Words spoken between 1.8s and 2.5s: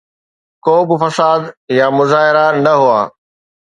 مظاهرا